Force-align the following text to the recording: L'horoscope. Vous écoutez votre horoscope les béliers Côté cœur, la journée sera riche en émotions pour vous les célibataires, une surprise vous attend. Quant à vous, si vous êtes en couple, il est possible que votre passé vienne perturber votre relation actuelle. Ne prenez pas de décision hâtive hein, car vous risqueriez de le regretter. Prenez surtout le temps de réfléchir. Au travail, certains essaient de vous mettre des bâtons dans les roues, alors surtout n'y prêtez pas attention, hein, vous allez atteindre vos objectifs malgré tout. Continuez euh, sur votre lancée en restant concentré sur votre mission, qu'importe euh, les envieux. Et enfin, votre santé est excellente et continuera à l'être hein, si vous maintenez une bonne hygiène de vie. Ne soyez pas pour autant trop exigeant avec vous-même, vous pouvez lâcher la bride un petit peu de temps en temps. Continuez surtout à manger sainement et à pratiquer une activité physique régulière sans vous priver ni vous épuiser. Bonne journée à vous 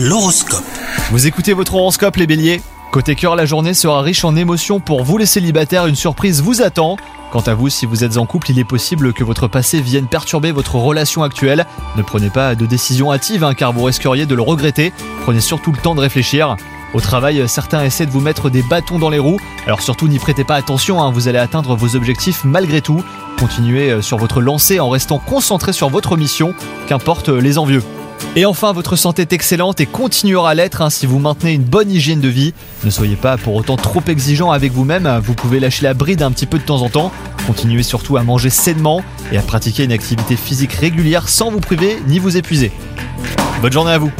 L'horoscope. 0.00 0.62
Vous 1.10 1.26
écoutez 1.26 1.54
votre 1.54 1.74
horoscope 1.74 2.14
les 2.18 2.28
béliers 2.28 2.62
Côté 2.92 3.16
cœur, 3.16 3.34
la 3.34 3.46
journée 3.46 3.74
sera 3.74 4.00
riche 4.00 4.24
en 4.24 4.36
émotions 4.36 4.78
pour 4.78 5.02
vous 5.02 5.18
les 5.18 5.26
célibataires, 5.26 5.86
une 5.86 5.96
surprise 5.96 6.40
vous 6.40 6.62
attend. 6.62 6.96
Quant 7.32 7.40
à 7.40 7.54
vous, 7.54 7.68
si 7.68 7.84
vous 7.84 8.04
êtes 8.04 8.16
en 8.16 8.24
couple, 8.24 8.52
il 8.52 8.60
est 8.60 8.64
possible 8.64 9.12
que 9.12 9.24
votre 9.24 9.48
passé 9.48 9.80
vienne 9.80 10.06
perturber 10.06 10.52
votre 10.52 10.76
relation 10.76 11.24
actuelle. 11.24 11.66
Ne 11.96 12.02
prenez 12.02 12.30
pas 12.30 12.54
de 12.54 12.64
décision 12.64 13.12
hâtive 13.12 13.42
hein, 13.42 13.54
car 13.54 13.72
vous 13.72 13.82
risqueriez 13.82 14.24
de 14.24 14.36
le 14.36 14.42
regretter. 14.42 14.92
Prenez 15.24 15.40
surtout 15.40 15.72
le 15.72 15.78
temps 15.78 15.96
de 15.96 16.00
réfléchir. 16.00 16.54
Au 16.94 17.00
travail, 17.00 17.42
certains 17.48 17.82
essaient 17.82 18.06
de 18.06 18.12
vous 18.12 18.20
mettre 18.20 18.50
des 18.50 18.62
bâtons 18.62 19.00
dans 19.00 19.10
les 19.10 19.18
roues, 19.18 19.40
alors 19.66 19.82
surtout 19.82 20.06
n'y 20.06 20.20
prêtez 20.20 20.44
pas 20.44 20.54
attention, 20.54 21.02
hein, 21.02 21.10
vous 21.10 21.26
allez 21.26 21.38
atteindre 21.38 21.74
vos 21.74 21.96
objectifs 21.96 22.44
malgré 22.44 22.82
tout. 22.82 23.02
Continuez 23.36 23.90
euh, 23.90 24.00
sur 24.00 24.16
votre 24.16 24.40
lancée 24.40 24.78
en 24.78 24.90
restant 24.90 25.18
concentré 25.18 25.72
sur 25.72 25.90
votre 25.90 26.16
mission, 26.16 26.54
qu'importe 26.86 27.30
euh, 27.30 27.40
les 27.40 27.58
envieux. 27.58 27.82
Et 28.36 28.46
enfin, 28.46 28.72
votre 28.72 28.96
santé 28.96 29.22
est 29.22 29.32
excellente 29.32 29.80
et 29.80 29.86
continuera 29.86 30.50
à 30.50 30.54
l'être 30.54 30.82
hein, 30.82 30.90
si 30.90 31.06
vous 31.06 31.18
maintenez 31.18 31.52
une 31.52 31.64
bonne 31.64 31.90
hygiène 31.90 32.20
de 32.20 32.28
vie. 32.28 32.54
Ne 32.84 32.90
soyez 32.90 33.16
pas 33.16 33.36
pour 33.36 33.54
autant 33.54 33.76
trop 33.76 34.02
exigeant 34.06 34.50
avec 34.50 34.72
vous-même, 34.72 35.20
vous 35.24 35.34
pouvez 35.34 35.60
lâcher 35.60 35.84
la 35.84 35.94
bride 35.94 36.22
un 36.22 36.30
petit 36.30 36.46
peu 36.46 36.58
de 36.58 36.64
temps 36.64 36.82
en 36.82 36.88
temps. 36.88 37.12
Continuez 37.46 37.82
surtout 37.82 38.16
à 38.16 38.22
manger 38.22 38.50
sainement 38.50 39.02
et 39.32 39.38
à 39.38 39.42
pratiquer 39.42 39.84
une 39.84 39.92
activité 39.92 40.36
physique 40.36 40.72
régulière 40.72 41.28
sans 41.28 41.50
vous 41.50 41.60
priver 41.60 41.98
ni 42.06 42.18
vous 42.18 42.36
épuiser. 42.36 42.70
Bonne 43.62 43.72
journée 43.72 43.92
à 43.92 43.98
vous 43.98 44.12